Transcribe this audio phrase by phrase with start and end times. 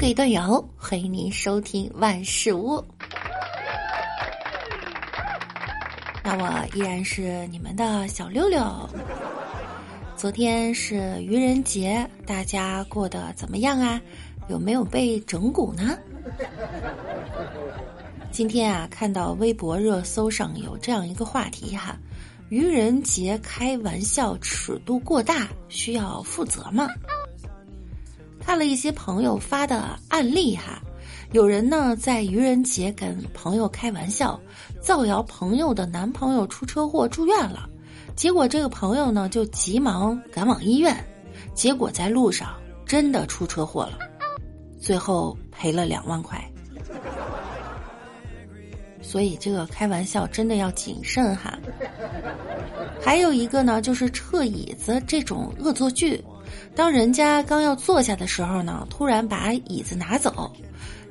[0.00, 2.82] 各位段友，欢迎您收听万事屋。
[6.22, 8.64] 那我依然是你们的小六六。
[10.16, 14.00] 昨天是愚人节，大家过得怎么样啊？
[14.48, 15.98] 有没有被整蛊呢？
[18.30, 21.98] 今天啊，看到微博热搜上有这样一个话题哈：
[22.50, 26.88] 愚人节开玩笑尺度过大，需要负责吗？
[28.48, 30.80] 看了一些朋友发的案例哈，
[31.32, 34.40] 有人呢在愚人节跟朋友开玩笑，
[34.80, 37.68] 造谣朋友的男朋友出车祸住院了，
[38.16, 40.96] 结果这个朋友呢就急忙赶往医院，
[41.52, 43.98] 结果在路上真的出车祸了，
[44.80, 46.42] 最后赔了两万块。
[49.02, 51.58] 所以这个开玩笑真的要谨慎哈。
[52.98, 56.24] 还有一个呢，就是撤椅子这种恶作剧。
[56.74, 60.52] 当人家刚要坐下的时候呢，突然把椅子拿走，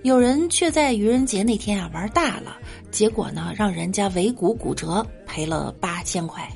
[0.04, 2.58] 有人却在愚人节那天啊玩大了，
[2.92, 6.48] 结果呢让人家尾骨骨折，赔了八千块。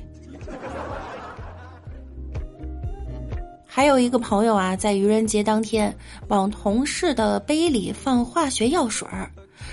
[3.65, 5.95] 还有一个朋友啊，在愚人节当天
[6.27, 9.31] 往同事的杯里放化学药水儿，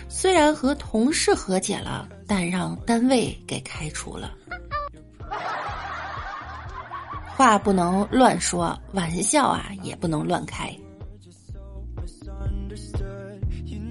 [0.08, 4.32] 虽然和同事和解了，但让单位给开除了。
[7.38, 10.76] 话不能乱说，玩笑啊也不能乱开。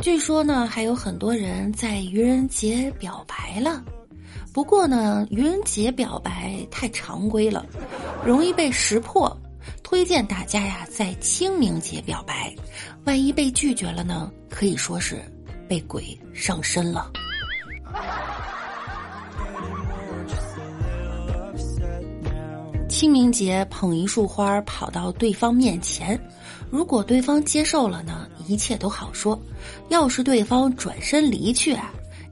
[0.02, 3.82] 据说呢，还有很多人在愚人节表白了，
[4.52, 7.66] 不过呢，愚人节表白太常规了，
[8.26, 9.34] 容易被识破。
[9.82, 12.54] 推荐大家呀，在清明节表白，
[13.06, 15.22] 万一被拒绝了呢，可以说是
[15.70, 17.14] 被鬼上身了。
[22.98, 26.20] 清明节捧一束花跑到对方面前，
[26.72, 29.40] 如果对方接受了呢，一切都好说；
[29.90, 31.78] 要是对方转身离去，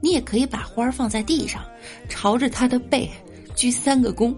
[0.00, 1.62] 你也可以把花放在地上，
[2.08, 3.08] 朝着他的背
[3.54, 4.34] 鞠三个躬，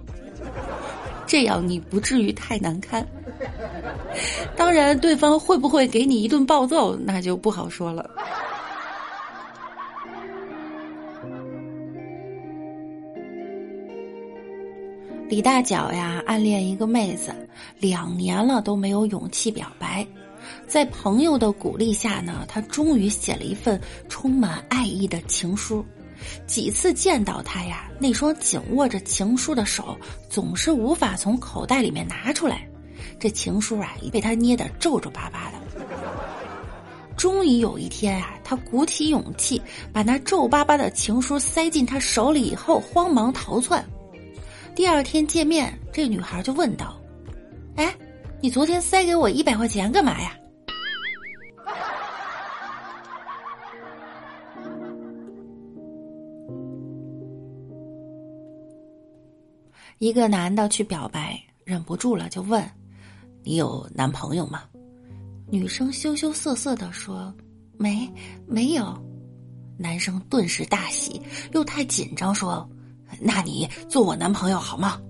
[1.27, 3.09] 这样你不至于太难堪。
[4.55, 8.11] 当然，对方会不会给你一顿暴揍，那就不好说了。
[15.28, 17.34] 李大脚呀，暗恋一个妹子，
[17.78, 20.06] 两年了都没有勇气表白。
[20.66, 23.78] 在朋友的鼓励下呢，他终于写了一份
[24.09, 25.84] 充满爱意的情书。
[26.47, 29.94] 几次见到他呀，那双紧握着情书的手
[30.31, 32.67] 总是无法从口袋里面拿出来。
[33.21, 35.59] 这情书啊，已被他捏得皱皱巴巴的。
[37.19, 39.61] 终于有一天啊，他鼓起勇气
[39.93, 43.84] 把那皱巴巴的情书塞进他手里以后，慌忙逃窜。
[44.78, 46.97] 第二天见面，这女孩就问道
[47.75, 47.93] ：“哎，
[48.41, 50.39] 你昨天塞给我一百块钱干嘛呀？”
[59.99, 62.65] 一个男的去表白，忍不住了就问
[63.43, 64.62] ：“你有男朋友吗？”
[65.50, 67.34] 女生羞羞涩涩的说
[67.77, 68.09] ：“没，
[68.47, 68.97] 没有。”
[69.77, 72.65] 男生顿时大喜，又太紧张说。
[73.21, 75.01] 那你做我男朋友好吗？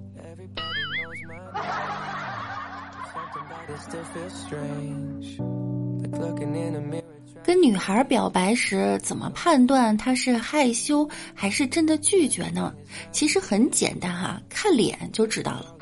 [7.44, 12.74] 跟女孩表白时，怎么判断她是害羞还是真的拒绝呢？
[13.12, 15.74] 其实很简单哈，看脸就知道了。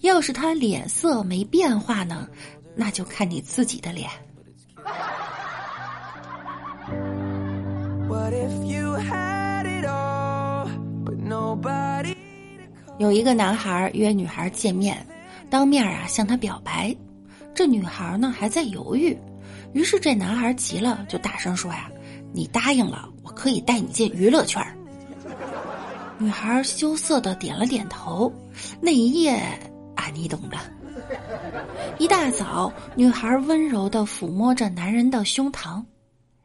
[0.00, 2.28] 要是她脸色没变化呢，
[2.74, 4.10] 那就看你自己的脸。
[12.98, 15.06] 有一个男孩约女孩见面，
[15.48, 16.94] 当面啊向她表白，
[17.54, 19.16] 这女孩呢还在犹豫，
[19.72, 21.90] 于是这男孩急了，就大声说呀
[22.32, 24.62] ：“你答应了，我可以带你进娱乐圈。”
[26.18, 28.30] 女孩羞涩的点了点头。
[28.80, 29.36] 那一夜
[29.96, 30.58] 啊，你懂的。
[31.98, 35.82] 一大早，女孩温柔的抚摸着男人的胸膛，“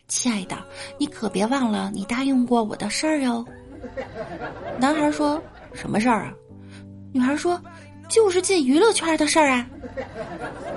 [0.07, 0.55] 亲爱的，
[0.97, 3.45] 你可别忘了你答应过我的事儿哟。”
[4.79, 5.41] 男孩说
[5.73, 6.33] ：“什么事儿啊？”
[7.13, 7.61] 女孩说
[8.09, 9.67] ：“就是进娱乐圈的事儿啊。”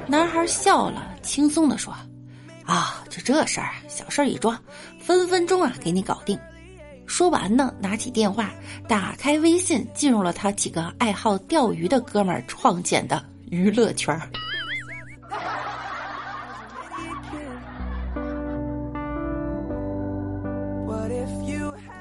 [0.07, 1.95] 男孩笑了，轻松的说
[2.65, 4.59] ：“啊，就这事儿啊，小事儿一桩，
[5.01, 6.39] 分分钟啊给你搞定。”
[7.07, 8.51] 说完呢，拿起电话，
[8.87, 14.15] 打开微信，进入了他几个爱好钓鱼的哥们儿创建的娱乐圈。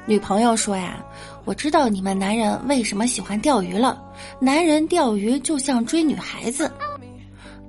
[0.08, 1.04] 女朋友说呀。
[1.46, 4.04] 我知道你们男人为什么喜欢钓鱼了。
[4.38, 6.70] 男人钓鱼就像追女孩子，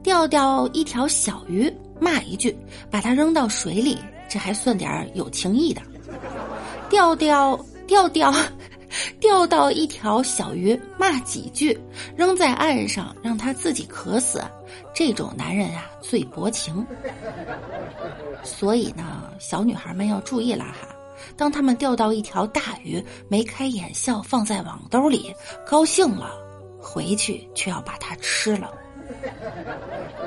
[0.02, 2.58] 钓钓一条小鱼，骂一句，
[2.90, 3.96] 把它扔到水里，
[4.28, 5.80] 这还算点有情义的。
[6.90, 7.56] 钓钓
[7.86, 8.34] 钓钓，
[9.20, 11.78] 钓到一条小鱼，骂几句，
[12.16, 14.42] 扔在岸上，让他自己渴死。
[14.92, 16.84] 这种男人啊，最薄情。
[18.42, 20.88] 所以呢，小女孩们要注意了哈。
[21.36, 25.34] 当他们钓到一条大鱼，眉开眼笑，放在网兜里，
[25.66, 26.30] 高兴了，
[26.80, 28.72] 回去却要把它吃了。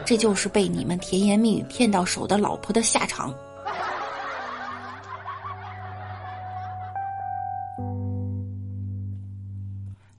[0.05, 3.33] 这就是被你们甜言蜜语骗到手的老婆的下场。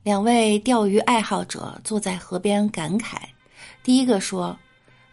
[0.03, 3.17] 两位钓鱼爱好者坐在河边感慨：
[3.83, 4.57] 第一个说，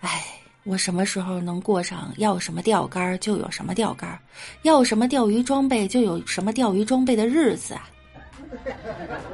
[0.02, 0.39] 哎。
[0.66, 4.20] 我什么时候能过上要什么钓竿就有什么钓竿，
[4.62, 7.90] 要什么钓鱼装备就有什么钓鱼装备的日子啊？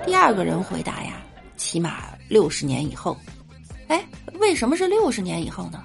[0.06, 1.22] 第二个人回答呀，
[1.58, 3.18] 起码六十年以后。
[3.88, 4.06] 哎，
[4.40, 5.84] 为什么是六十年以后呢？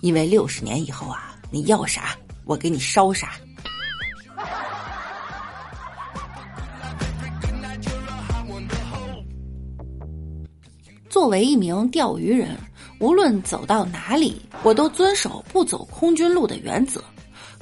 [0.00, 3.32] 因为六十年以后啊，你要啥我给你烧啥。
[11.10, 12.56] 作为一名钓鱼人。
[13.00, 17.02] 无论走到哪里，我都遵守不走空军路的原则。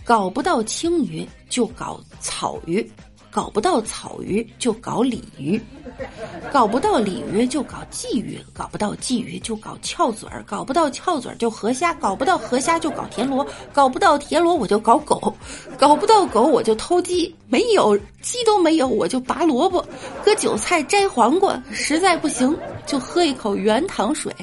[0.05, 2.85] 搞不到青鱼就搞草鱼，
[3.31, 5.61] 搞不到草鱼就搞鲤鱼，
[6.51, 15.33] 搞不到鲤鱼就搞鲫鱼，搞不到鲫鱼就搞翘嘴儿，搞不到翘嘴儿就河虾，搞不到河虾就搞田螺，搞不到田螺我就搞狗，
[15.79, 19.87] 搞不到狗我就偷鸡，没有鸡都没有我就拔萝卜，
[20.25, 24.35] 割韭菜摘黄瓜，实在不行就喝一口原糖水。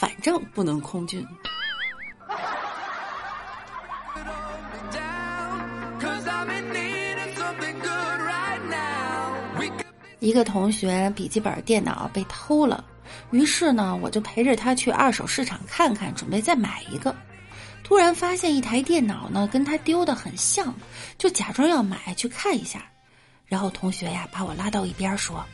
[0.00, 1.22] 反正不能空军。
[10.20, 12.82] 一个同学笔记本电脑被偷了，
[13.30, 17.14] 于是呢，我就陪着他去二手市场看看，准备再买一个。
[17.84, 20.74] 突然发现一台电脑呢，跟他丢的很像，
[21.18, 22.86] 就假装要买去看一下。
[23.44, 25.44] 然后同学呀，把我拉到一边说：“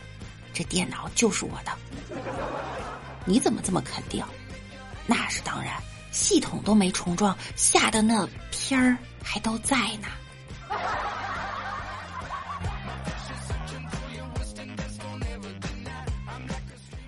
[0.54, 1.72] 这电脑就是我的。”
[3.28, 4.24] 你怎么这么肯定？
[5.06, 5.74] 那是当然，
[6.10, 10.08] 系统都没重装，下的那片儿还都在呢。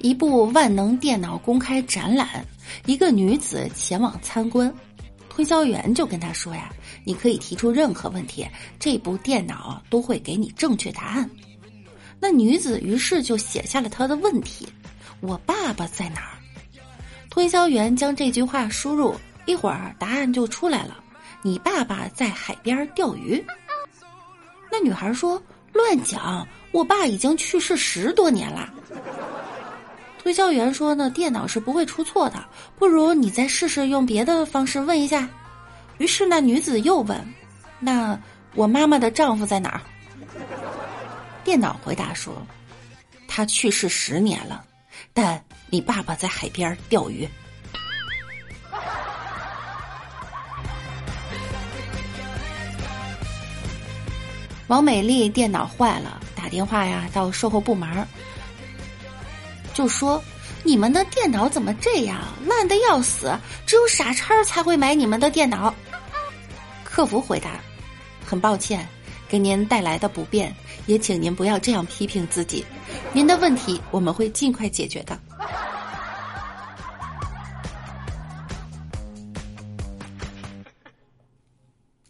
[0.01, 2.45] 一部万能电脑公开展览，
[2.87, 4.73] 一个女子前往参观，
[5.29, 6.73] 推销员就跟她说呀
[7.05, 8.47] ：“你可以提出任何问题，
[8.79, 11.29] 这部电脑都会给你正确答案。”
[12.21, 14.69] 那女子于是就写下了她的问题。
[15.21, 16.38] 我爸爸在哪儿？
[17.39, 19.15] 推销员将这句话输入，
[19.47, 20.97] 一会儿答案就出来了。
[21.41, 23.41] 你爸爸在海边钓鱼。
[24.73, 25.41] 那女孩说
[25.73, 28.69] ：“乱讲，我爸已经去世十多年了。”
[30.19, 32.45] 推销员说：“呢，电脑是不会出错的，
[32.77, 35.29] 不如你再试试用别的方式问一下。”
[35.99, 37.25] 于是那女子又问
[37.79, 38.19] ：“那
[38.57, 39.81] 我妈妈的丈夫在哪儿？”
[41.45, 42.45] 电脑回答说
[43.29, 44.65] ：“他去世十年了。”
[45.15, 45.41] 但
[45.71, 47.29] 你爸爸在海边钓鱼。
[54.69, 58.07] 王美丽电脑坏了，打电话呀到售后部门，
[59.75, 60.23] 就说
[60.65, 63.33] ：“你们的电脑怎么这样，烂的要死？
[63.67, 65.75] 只有傻叉才会买你们的电脑。”
[66.85, 67.61] 客服回答
[68.27, 68.87] ：“很抱歉，
[69.29, 70.55] 给您带来的不便，
[70.87, 72.65] 也请您不要这样批评自己。”
[73.13, 75.19] 您的问题我们会尽快解决的。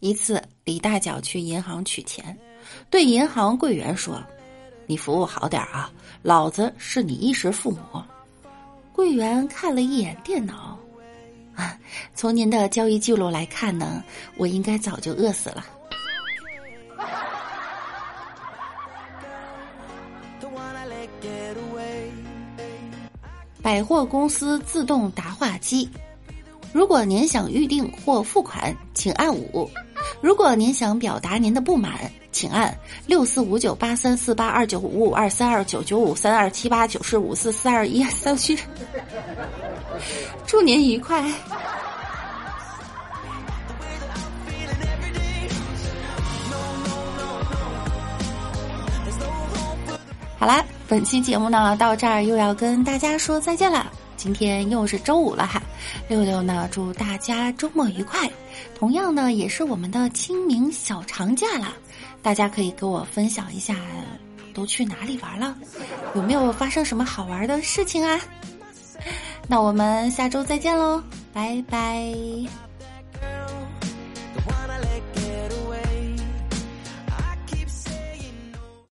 [0.00, 2.37] 一次，李大脚去银行取钱，
[2.88, 4.23] 对银行柜员说
[4.87, 5.90] ：“你服务好点啊，
[6.23, 8.02] 老子是你衣食父母。”
[8.95, 10.78] 柜员看了一眼电脑，
[11.55, 11.78] 啊，
[12.14, 14.02] 从您的交易记录来看呢，
[14.37, 15.64] 我应该早就饿死了。
[23.61, 25.90] 百货公司自动答话机，
[26.73, 29.69] 如果您想预定或付款，请按五；
[30.20, 31.92] 如果您想表达您的不满，
[32.32, 38.58] 请按六四五九八三四八二九五五二三二九九五三二七八九四五四四二一三七。
[40.46, 41.22] 祝您愉快。
[50.38, 50.64] 好啦。
[50.88, 53.92] 本期节目呢，到这儿又要跟大家说再见了。
[54.16, 55.62] 今天又是周五了哈，
[56.08, 58.26] 六六呢祝大家周末愉快。
[58.78, 61.75] 同样呢，也是我们的清明小长假了，
[62.23, 63.75] 大家可以给我分享一下，
[64.54, 65.56] 都去哪里玩了？
[66.14, 68.20] 有没有发生什么好玩的事情啊？
[69.49, 72.67] 那我们下周再见喽，拜拜。